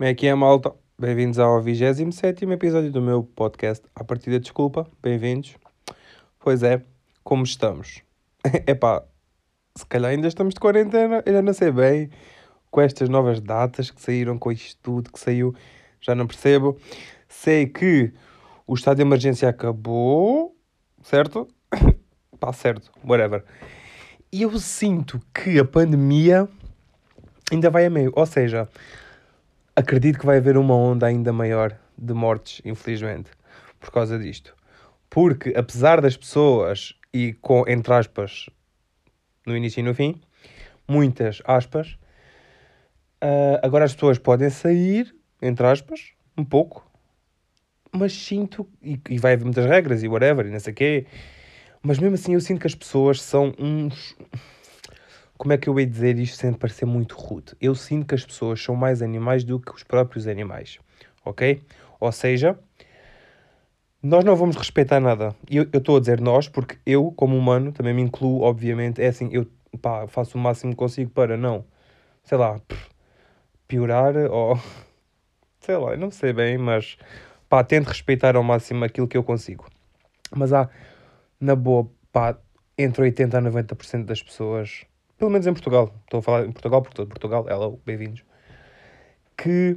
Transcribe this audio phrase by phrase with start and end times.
[0.00, 0.72] Como é que é, malta?
[0.98, 3.84] Bem-vindos ao 27 episódio do meu podcast.
[3.94, 5.58] A partida, desculpa, bem-vindos.
[6.38, 6.82] Pois é,
[7.22, 8.00] como estamos?
[8.66, 9.04] Epá,
[9.76, 12.08] se calhar ainda estamos de quarentena, eu já não sei bem,
[12.70, 15.54] com estas novas datas que saíram, com isto tudo que saiu,
[16.00, 16.78] já não percebo.
[17.28, 18.10] Sei que
[18.66, 20.56] o estado de emergência acabou,
[21.02, 21.46] certo?
[22.40, 23.44] Pá, certo, whatever.
[24.32, 26.48] E eu sinto que a pandemia
[27.52, 28.10] ainda vai a meio.
[28.16, 28.66] Ou seja,
[29.74, 33.30] acredito que vai haver uma onda ainda maior de mortes, infelizmente,
[33.78, 34.54] por causa disto.
[35.08, 38.48] Porque, apesar das pessoas, e com, entre aspas,
[39.46, 40.20] no início e no fim,
[40.88, 41.98] muitas aspas,
[43.22, 46.88] uh, agora as pessoas podem sair, entre aspas, um pouco,
[47.92, 51.06] mas sinto, e, e vai haver muitas regras e whatever, e não sei o quê,
[51.82, 54.16] mas mesmo assim eu sinto que as pessoas são uns.
[55.40, 57.54] Como é que eu ia dizer isto sem parecer muito rude?
[57.58, 60.78] Eu sinto que as pessoas são mais animais do que os próprios animais,
[61.24, 61.62] ok?
[61.98, 62.58] Ou seja,
[64.02, 65.34] nós não vamos respeitar nada.
[65.48, 69.00] Eu estou a dizer nós porque eu, como humano, também me incluo, obviamente.
[69.00, 69.46] É assim, eu
[69.80, 71.64] pá, faço o máximo que consigo para não,
[72.22, 72.60] sei lá,
[73.66, 74.60] piorar ou.
[75.58, 76.98] Sei lá, não sei bem, mas
[77.48, 79.66] pá, tento respeitar ao máximo aquilo que eu consigo.
[80.36, 80.68] Mas há
[81.40, 82.36] na boa, pá,
[82.76, 84.86] entre 80% a 90% das pessoas,
[85.20, 88.24] pelo menos em Portugal, estou a falar em Portugal, porque todo Portugal, ela, bem-vindos,
[89.36, 89.76] que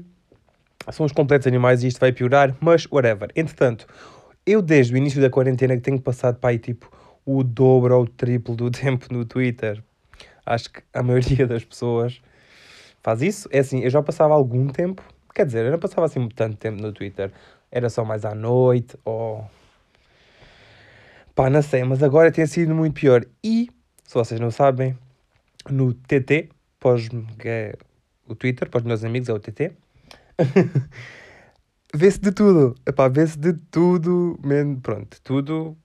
[0.89, 3.29] são os completos animais e isto vai piorar, mas whatever.
[3.35, 3.85] Entretanto,
[4.45, 6.89] eu desde o início da quarentena que tenho passado para aí tipo
[7.25, 9.83] o dobro ou o triplo do tempo no Twitter.
[10.45, 12.21] Acho que a maioria das pessoas
[13.01, 13.49] faz isso.
[13.51, 15.03] É assim, eu já passava algum tempo,
[15.35, 17.33] quer dizer, eu não passava assim tanto tempo no Twitter.
[17.69, 19.45] Era só mais à noite ou
[21.35, 23.25] Pá, não sei, mas agora tem sido muito pior.
[23.43, 23.69] E,
[24.05, 24.95] se vocês não sabem,
[25.69, 27.07] no TT, pós,
[27.39, 27.75] que é
[28.27, 29.71] o Twitter, para os meus amigos é o TT,
[31.93, 32.75] vê-se de tudo.
[32.85, 34.39] Epá, vê-se de tudo,
[34.81, 35.77] pronto, tudo.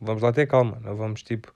[0.00, 1.52] Vamos lá ter calma, não vamos tipo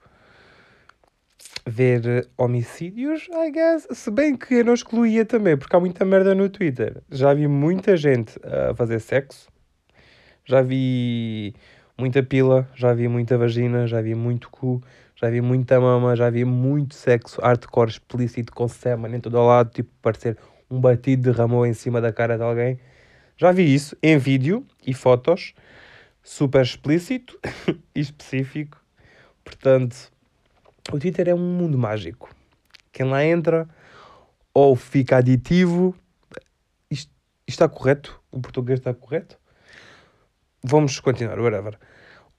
[1.65, 3.87] ver homicídios, I guess.
[3.91, 7.01] Se bem que eu não excluía também, porque há muita merda no Twitter.
[7.11, 9.49] Já vi muita gente a fazer sexo,
[10.45, 11.53] já vi
[11.97, 14.81] muita pila, já vi muita vagina, já vi muito cu,
[15.19, 19.45] já vi muita mama, já vi muito sexo hardcore explícito com semen em todo o
[19.45, 20.37] lado, tipo parecer
[20.69, 22.79] um batido derramou em cima da cara de alguém.
[23.35, 25.53] Já vi isso em vídeo e fotos,
[26.21, 27.39] super explícito
[27.95, 28.79] e específico.
[29.43, 30.11] Portanto,
[30.91, 32.29] o Twitter é um mundo mágico.
[32.91, 33.67] Quem lá entra
[34.53, 35.95] ou fica aditivo.
[36.91, 37.11] Isto,
[37.47, 38.21] isto está correto?
[38.31, 39.37] O português está correto?
[40.63, 41.77] vamos continuar, whatever.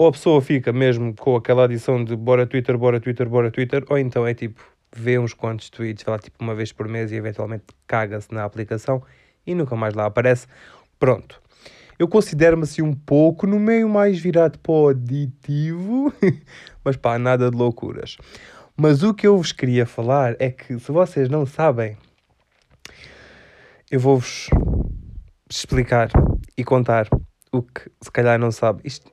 [0.01, 3.85] Ou a pessoa fica mesmo com aquela adição de bora Twitter, bora Twitter, bora Twitter,
[3.89, 4.63] ou então é tipo,
[4.95, 8.45] vê uns quantos tweets, vai lá tipo uma vez por mês e eventualmente caga-se na
[8.45, 9.03] aplicação
[9.45, 10.47] e nunca mais lá aparece.
[11.01, 11.43] Pronto.
[11.99, 16.13] Eu considero-me assim um pouco no meio mais virado para o aditivo,
[16.85, 18.17] mas pá, nada de loucuras.
[18.77, 21.97] Mas o que eu vos queria falar é que se vocês não sabem,
[23.91, 24.49] eu vou-vos
[25.51, 26.09] explicar
[26.57, 27.09] e contar
[27.51, 28.83] o que se calhar não sabe.
[28.85, 29.11] Isto,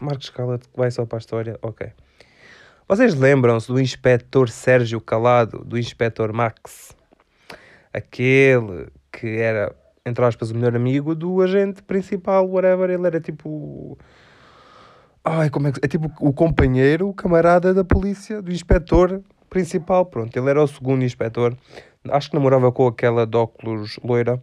[0.00, 1.58] Marcos Cala vai só para a história?
[1.62, 1.90] Ok.
[2.86, 6.94] Vocês lembram-se do inspetor Sérgio Calado, do inspetor Max?
[7.92, 12.90] Aquele que era, entre aspas, o melhor amigo do agente principal, whatever.
[12.90, 13.96] Ele era tipo.
[15.24, 15.80] Ai, como é que.
[15.82, 20.04] É tipo o companheiro, o camarada da polícia, do inspetor principal.
[20.04, 21.56] Pronto, ele era o segundo inspetor.
[22.10, 24.38] Acho que namorava com aquela de óculos loira.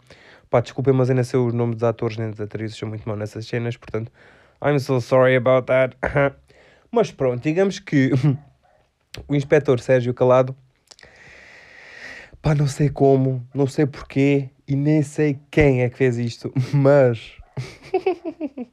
[0.50, 3.16] Pá, desculpem, mas ainda sei os nomes dos atores nem das atrizes, sou muito mau
[3.16, 4.12] nessas cenas, portanto,
[4.62, 5.98] I'm so sorry about that.
[6.92, 8.12] mas pronto, digamos que
[9.28, 10.56] o inspetor Sérgio Calado,
[12.42, 16.54] pá, não sei como, não sei porquê e nem sei quem é que fez isto,
[16.74, 17.34] mas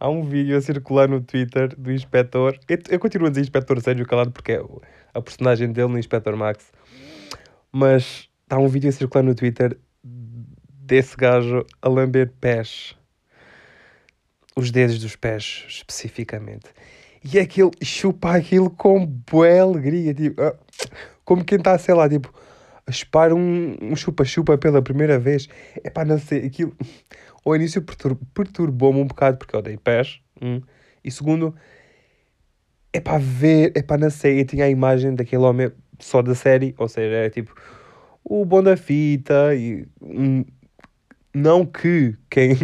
[0.00, 2.58] há um vídeo a circular no Twitter do inspetor.
[2.68, 4.62] Eu, eu continuo a dizer inspetor Sérgio Calado porque é
[5.14, 6.72] a personagem dele no Inspetor Max,
[7.70, 12.95] mas há um vídeo a circular no Twitter desse gajo a lamber pés.
[14.56, 16.66] Os dedos dos pés, especificamente.
[17.22, 20.56] E aquele chupa aquilo com boa alegria, tipo, ah,
[21.24, 22.32] como quem está, sei lá, tipo,
[22.86, 25.48] a chupar um, um chupa-chupa pela primeira vez.
[25.82, 26.74] É para não sei, aquilo.
[27.44, 30.20] Ao início pertur perturbou-me um bocado porque eu dei pés.
[30.40, 30.60] Um,
[31.04, 31.54] e segundo,
[32.92, 36.34] é para ver, é para não sei, eu tinha a imagem daquele homem só da
[36.34, 37.54] série, ou seja, é tipo
[38.24, 40.44] o bom da fita e um,
[41.32, 42.56] não que quem,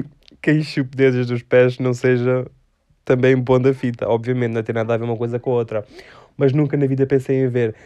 [0.43, 2.44] quem chupa dedos dos pés não seja
[3.05, 4.09] também bom da fita.
[4.09, 5.87] Obviamente, não tem nada a ver uma coisa com a outra.
[6.37, 7.77] Mas nunca na vida pensei em ver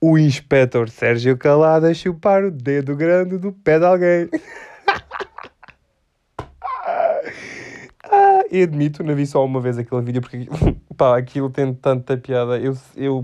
[0.00, 4.30] o inspetor Sérgio Calada chupar o dedo grande do pé de alguém.
[8.04, 10.48] ah, e admito, não vi só uma vez aquele vídeo porque
[10.96, 12.58] pá, aquilo tem tanta piada.
[12.58, 13.22] Eu, eu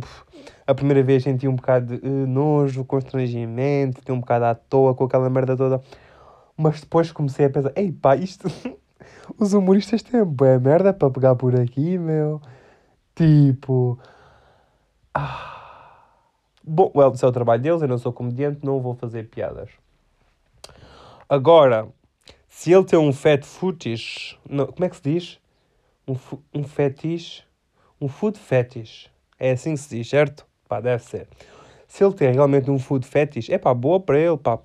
[0.66, 4.94] a primeira vez senti um bocado de uh, nojo, constrangimento, fiquei um bocado à toa
[4.94, 5.81] com aquela merda toda.
[6.56, 8.48] Mas depois comecei a pensar, ei pá, isto.
[9.38, 12.40] Os humoristas têm boa merda para pegar por aqui, meu.
[13.14, 13.98] Tipo.
[15.14, 15.54] Ah.
[16.62, 19.68] Bom, well, isso é o trabalho deles, eu não sou comediante, não vou fazer piadas.
[21.28, 21.88] Agora,
[22.48, 25.38] se ele tem um fat fetish, não, como é que se diz?
[26.08, 26.16] Um,
[26.54, 27.42] um fetiche,
[28.00, 29.10] um food fetish.
[29.38, 30.46] É assim que se diz, certo?
[30.66, 31.28] Pá, deve ser.
[31.86, 34.58] Se ele tem realmente um food fetish, é pá, boa para ele, pá.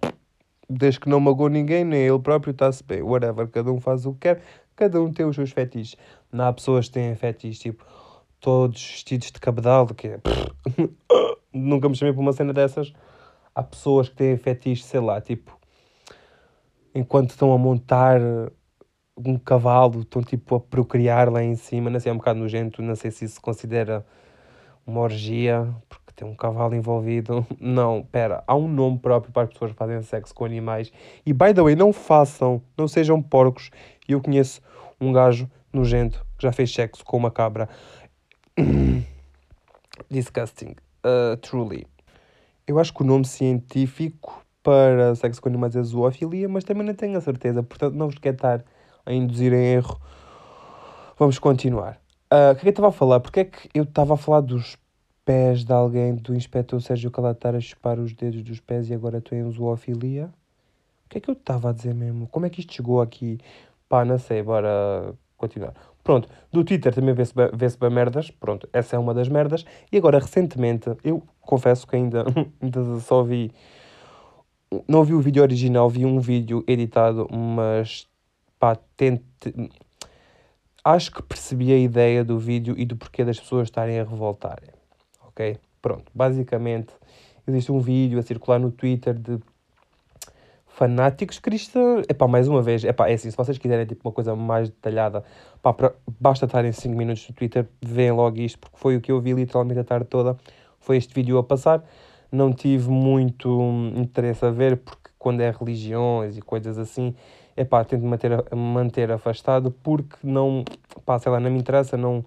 [0.69, 3.01] Desde que não magoou ninguém, nem ele próprio está-se bem.
[3.01, 4.41] Whatever, cada um faz o que quer,
[4.75, 5.97] cada um tem os seus fetiches.
[6.31, 7.83] Não há pessoas que têm fetiches, tipo,
[8.39, 10.19] todos vestidos de cabedal, que é...
[11.51, 12.93] Nunca me chamei para uma cena dessas.
[13.55, 15.57] Há pessoas que têm fetiches, sei lá, tipo,
[16.93, 18.21] enquanto estão a montar
[19.17, 22.81] um cavalo, estão tipo a procriar lá em cima, não sei, é um bocado nojento,
[22.81, 24.05] não sei se isso se considera
[24.85, 27.47] uma orgia, porque tem um cavalo envolvido.
[27.59, 30.91] Não, pera, há um nome próprio para as pessoas que fazem sexo com animais.
[31.25, 33.71] E by the way, não façam, não sejam porcos.
[34.07, 34.61] Eu conheço
[34.99, 37.69] um gajo nojento que já fez sexo com uma cabra.
[40.09, 40.75] Disgusting,
[41.05, 41.87] uh, truly.
[42.67, 46.93] Eu acho que o nome científico para sexo com animais é zoofilia, mas também não
[46.93, 48.63] tenho a certeza, portanto não vos quero estar
[49.05, 49.99] a induzir em erro.
[51.17, 51.99] Vamos continuar.
[52.31, 53.19] Uh, o que é que eu estava a falar?
[53.19, 54.77] Porque é que eu estava a falar dos
[55.29, 59.19] pés de alguém, do inspetor Sérgio Calatar a chupar os dedos dos pés e agora
[59.19, 60.25] estou em zoofilia?
[61.05, 62.25] O que é que eu estava a dizer mesmo?
[62.25, 63.37] Como é que isto chegou aqui?
[63.87, 65.75] Pá, não sei, bora continuar.
[66.03, 69.63] Pronto, do Twitter também vê-se vê bem merdas, pronto, essa é uma das merdas.
[69.91, 72.25] E agora, recentemente, eu confesso que ainda,
[72.59, 73.51] ainda só vi
[74.87, 78.07] não vi o vídeo original, vi um vídeo editado, mas
[78.59, 79.23] pá, tente.
[80.83, 84.78] Acho que percebi a ideia do vídeo e do porquê das pessoas estarem a revoltarem.
[85.39, 85.57] Ok?
[85.81, 86.11] Pronto.
[86.13, 86.93] Basicamente,
[87.47, 89.39] existe um vídeo a circular no Twitter de
[90.67, 92.05] fanáticos cristãos.
[92.09, 95.23] Epá, mais uma vez, epá, é assim, se vocês quiserem tipo, uma coisa mais detalhada,
[95.61, 99.11] pá, pra, basta estarem 5 minutos no Twitter, veem logo isto, porque foi o que
[99.11, 100.37] eu vi literalmente a tarde toda,
[100.79, 101.83] foi este vídeo a passar
[102.31, 103.59] não tive muito
[103.95, 107.15] interesse a ver, porque quando é religiões e coisas assim,
[107.55, 110.63] é pá, tento manter, manter afastado, porque não,
[111.05, 112.23] pá, sei lá, não me interessa, não,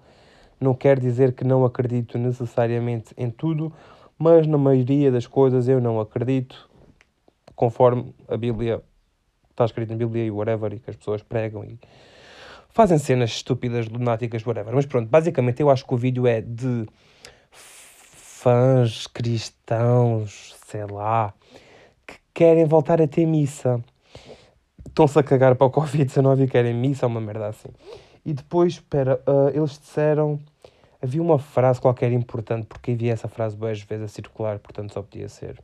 [0.63, 3.71] não quer dizer que não acredito necessariamente em tudo,
[4.17, 6.69] mas na maioria das coisas eu não acredito,
[7.55, 8.81] conforme a Bíblia
[9.51, 11.79] está escrito na Bíblia e whatever, e que as pessoas pregam e
[12.69, 14.73] fazem cenas estúpidas, lunáticas, whatever.
[14.73, 16.87] Mas pronto, basicamente eu acho que o vídeo é de
[17.51, 21.33] fãs cristãos, sei lá,
[22.05, 23.83] que querem voltar a ter missa.
[24.85, 27.69] Estão-se a cagar para o Covid-19 e querem missa, uma merda assim.
[28.25, 30.39] E depois, espera, uh, eles disseram.
[31.01, 35.01] Havia uma frase qualquer importante, porque havia essa frase boas vezes a circular, portanto só
[35.01, 35.61] podia ser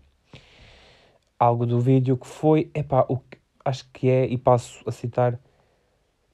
[1.39, 5.39] algo do vídeo que foi, epá, o que, acho que é, e passo a citar,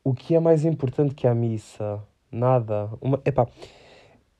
[0.03, 2.01] o que é mais importante que a missa?
[2.31, 2.89] Nada.
[2.99, 3.47] Uma, epá,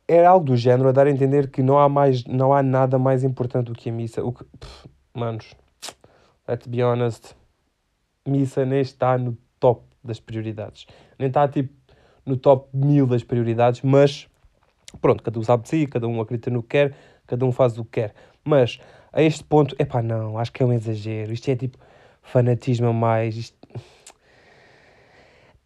[0.07, 2.97] era algo do género a dar a entender que não há mais não há nada
[2.99, 5.55] mais importante do que a missa o que pff, manos
[6.47, 7.35] let's be honest
[8.25, 10.85] missa nem está no top das prioridades
[11.17, 11.73] nem está tipo
[12.25, 14.27] no top mil das prioridades mas
[15.01, 16.95] pronto cada um sabe de si cada um acredita no que quer
[17.27, 18.13] cada um faz o que quer
[18.43, 18.79] mas
[19.11, 21.77] a este ponto é não acho que é um exagero isto é tipo
[22.21, 23.57] fanatismo a mais isto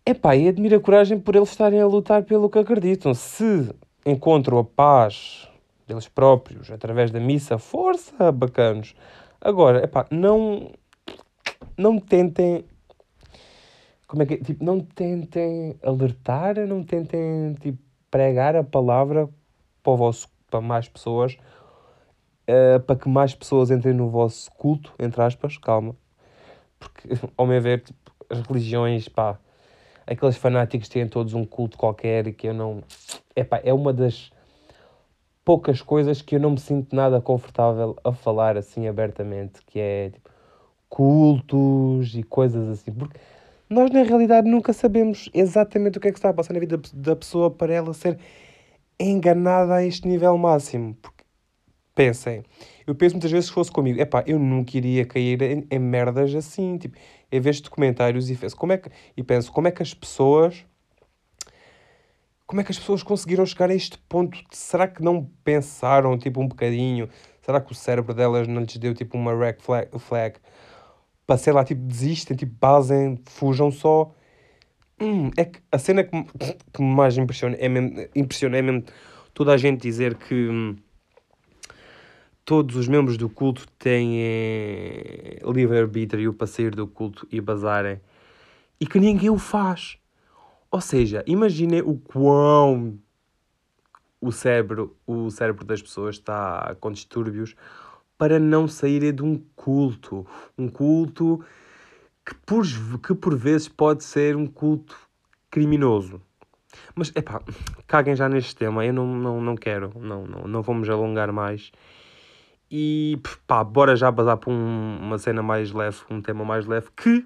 [0.10, 3.14] Epá, e admiro a coragem por eles estarem a lutar pelo que acreditam.
[3.14, 3.70] Se
[4.04, 5.48] encontram a paz
[5.88, 8.96] deles próprios através da missa, força, bacanos.
[9.40, 10.72] Agora, epá, não,
[11.78, 12.66] não tentem,
[14.10, 14.38] como é que é?
[14.38, 17.78] tipo, não tentem alertar, não tentem, tipo,
[18.10, 19.30] pregar a palavra
[19.84, 21.38] para, vosso, para mais pessoas,
[22.50, 25.96] uh, para que mais pessoas entrem no vosso culto, entre aspas, calma,
[26.80, 28.00] porque, ao meu ver, tipo,
[28.32, 29.38] as religiões, pá,
[30.08, 32.82] aqueles fanáticos têm todos um culto qualquer e que eu não
[33.36, 34.32] epá, é uma das
[35.46, 40.10] poucas coisas que eu não me sinto nada confortável a falar assim abertamente, que é
[40.10, 40.32] tipo,
[40.90, 43.20] cultos e coisas assim, porque
[43.70, 46.80] nós na realidade nunca sabemos exatamente o que é que está a passar na vida
[46.94, 48.18] da pessoa para ela ser
[49.00, 50.96] enganada a este nível máximo.
[51.02, 51.24] Porque,
[51.94, 52.44] pensem,
[52.88, 56.34] eu penso muitas vezes que fosse comigo, epá, eu nunca iria cair em, em merdas
[56.34, 56.98] assim, tipo,
[57.32, 60.66] em vez de comentários e, como é que, e penso, como é que as pessoas
[62.48, 64.40] como é que as pessoas conseguiram chegar a este ponto?
[64.50, 67.08] Será que não pensaram, tipo, um bocadinho?
[67.44, 70.40] Será que o cérebro delas não lhes deu, tipo, uma red flag
[71.30, 74.12] para, sei lá, tipo, desistem, tipo, basem, fujam só?
[75.00, 76.12] Hum, é que a cena que,
[76.74, 78.84] que mais impressiona é mesmo, impressiona é mesmo
[79.32, 80.76] toda a gente dizer que hum,
[82.44, 88.02] todos os membros do culto têm eh, livre-arbítrio para sair do culto e bazarem
[88.82, 90.00] e que ninguém o faz.
[90.72, 92.98] Ou seja, imaginem o quão
[94.20, 97.56] o cérebro, o cérebro das pessoas está com distúrbios
[98.20, 100.28] para não saírem de um culto.
[100.58, 101.44] Um culto
[102.26, 102.66] que por,
[103.00, 104.96] que por vezes pode ser um culto
[105.50, 106.22] criminoso.
[106.94, 107.42] Mas, epá,
[107.88, 111.72] caguem já neste tema, eu não, não, não quero, não, não, não vamos alongar mais.
[112.70, 116.90] E, pá, bora já passar para um- uma cena mais leve, um tema mais leve,
[116.96, 117.26] que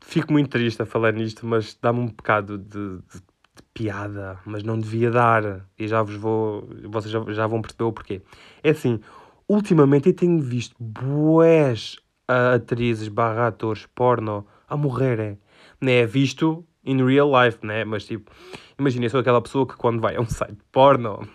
[0.00, 3.20] fico muito triste a falar nisto, mas dá-me um bocado de, de-
[3.54, 5.66] de piada, mas não devia dar.
[5.78, 8.22] E já vos vou, vocês já, já vão perceber o porquê.
[8.64, 9.00] É assim,
[9.48, 11.96] ultimamente eu tenho visto bués
[12.28, 15.38] ah, atrizes barra atores porno a morrerem.
[15.80, 16.06] Né?
[16.06, 17.84] Visto in real life, né?
[17.84, 18.30] Mas tipo,
[18.78, 21.28] imagina, eu sou aquela pessoa que quando vai a um site porno,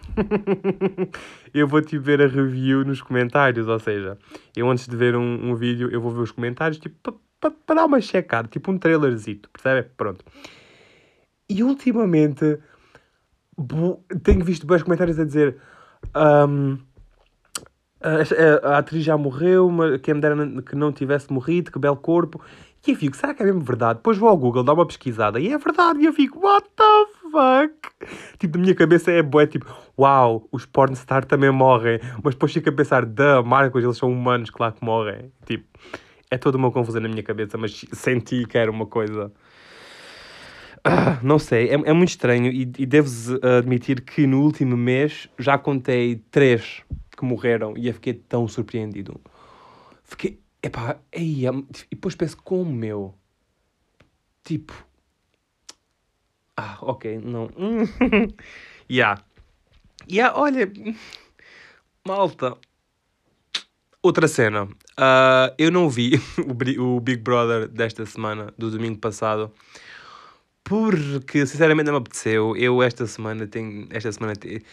[1.54, 3.68] eu vou tipo ver a review nos comentários.
[3.68, 4.18] Ou seja,
[4.56, 7.86] eu antes de ver um, um vídeo, eu vou ver os comentários, tipo, para dar
[7.86, 9.90] uma checada, tipo um trailerzito, percebe?
[9.98, 10.24] Pronto.
[11.50, 12.60] E ultimamente
[14.24, 15.58] tenho visto vários comentários a dizer.
[16.14, 16.78] ahm,
[18.02, 19.70] a, atriz já morreu,
[20.02, 22.42] quem me dera que não tivesse morrido, que belo corpo.
[22.86, 24.00] E eu fico, será que é mesmo verdade?
[24.00, 26.00] Depois vou ao Google, dá uma pesquisada e é verdade.
[26.00, 28.10] E eu fico, what the fuck?
[28.40, 29.68] Tipo, na minha cabeça é bué, tipo,
[29.98, 32.00] uau, os pornstar também morrem.
[32.24, 35.32] Mas depois fico a pensar, da Marcos, eles são humanos, claro que morrem.
[35.46, 35.66] Tipo,
[36.32, 39.32] é toda uma confusão na minha cabeça, mas senti que era uma coisa.
[40.84, 45.30] Ah, não sei, é, é muito estranho e, e devo-vos admitir que no último mês
[45.38, 46.82] já contei três
[47.22, 49.22] que morreram e eu fiquei tão surpreendido.
[50.04, 53.16] Fiquei, epá, ei, e depois penso, como meu?
[54.44, 54.74] Tipo,
[56.58, 57.50] ah, ok, não.
[58.90, 59.16] Ya.
[60.10, 60.70] Ya, olha,
[62.06, 62.58] malta.
[64.04, 64.68] Outra cena.
[64.98, 66.14] Ah, eu não vi
[66.80, 69.54] o, Big Brother desta semana, do domingo passado,
[70.64, 72.56] porque sinceramente não me apeteceu.
[72.56, 73.88] Eu esta semana tenho.
[73.92, 74.64] Esta semana te-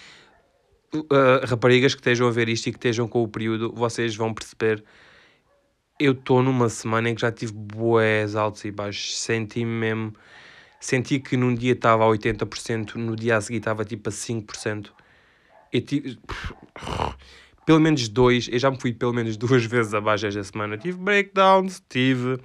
[0.95, 4.33] Uh, raparigas que estejam a ver isto e que estejam com o período, vocês vão
[4.33, 4.83] perceber.
[6.01, 9.19] Eu estou numa semana em que já tive bués altos e baixos.
[9.19, 10.15] Senti-me mesmo.
[10.81, 14.91] Senti que num dia estava a 80%, no dia a seguir estava tipo a 5%.
[15.73, 16.19] Eu tive.
[17.67, 20.79] Pelo menos dois, eu já me fui pelo menos duas vezes abaixo esta semana.
[20.79, 22.41] Tive breakdowns, tive.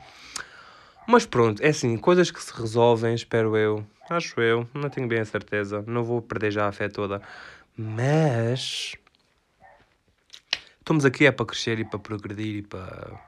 [1.08, 3.86] Mas pronto, é assim, coisas que se resolvem, espero eu.
[4.10, 5.82] Acho eu, não tenho bem a certeza.
[5.88, 7.22] Não vou perder já a fé toda.
[7.78, 8.96] Mas.
[10.80, 13.20] Estamos aqui é para crescer e para progredir e para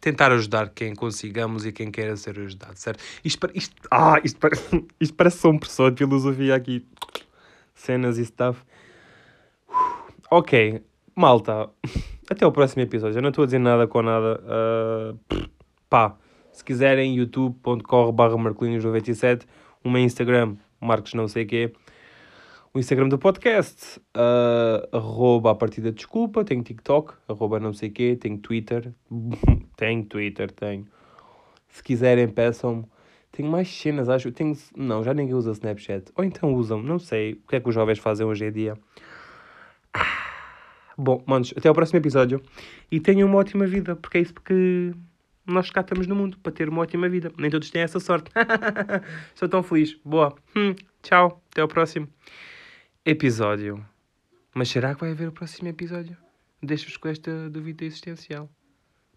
[0.00, 3.02] tentar ajudar quem consigamos e quem queira ser ajudado, certo?
[3.24, 6.86] Isto, isto, ah, isto, parece, isto parece só um professor de filosofia aqui.
[7.74, 8.62] Cenas e stuff.
[10.30, 10.82] Ok,
[11.14, 11.68] malta.
[12.30, 13.18] Até o próximo episódio.
[13.18, 14.42] Eu não estou a dizer nada com nada.
[14.46, 15.14] ah,
[15.90, 16.16] pá,
[16.52, 19.42] se quiserem, youtube.com barra marcolinhos97,
[19.82, 21.72] uma Instagram, Marcos não sei quê.
[22.76, 28.16] O Instagram do podcast, ah, arroba a partida desculpa, tenho TikTok, arroba não sei quê,
[28.16, 28.92] tenho Twitter,
[29.76, 30.84] tenho Twitter, tenho.
[31.68, 32.84] Se quiserem, peçam-me.
[33.30, 34.32] Tenho mais cenas, acho.
[34.32, 34.56] Tenho...
[34.76, 36.10] Não, já ninguém usa Snapchat.
[36.16, 37.34] Ou então usam, não sei.
[37.34, 38.76] O que é que os jovens fazem hoje em dia?
[40.98, 42.42] Bom, manos, até ao próximo episódio.
[42.90, 44.92] E tenham uma ótima vida, porque é isso que
[45.46, 47.30] nós cá estamos no mundo, para ter uma ótima vida.
[47.38, 48.32] Nem todos têm essa sorte.
[49.32, 49.96] Estou tão feliz.
[50.04, 50.34] Boa.
[50.56, 51.40] Hum, tchau.
[51.52, 52.08] Até ao próximo
[53.04, 53.84] episódio.
[54.54, 56.16] Mas será que vai haver o próximo episódio?
[56.62, 58.48] Deixo-vos com esta dúvida existencial.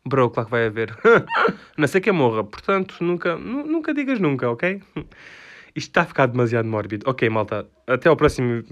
[0.06, 0.96] Bro, claro que vai haver.
[1.77, 2.44] Não sei que morra.
[2.44, 4.82] Portanto, nunca, nu- nunca digas nunca, ok?
[5.75, 7.10] Isto está a ficar demasiado mórbido.
[7.10, 7.67] Ok, malta.
[7.86, 8.63] Até ao próximo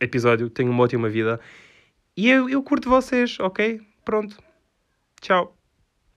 [0.00, 0.48] episódio.
[0.48, 1.38] Tenham uma ótima vida.
[2.16, 3.80] E eu, eu curto vocês, ok?
[4.04, 4.38] Pronto.
[5.20, 5.55] Tchau.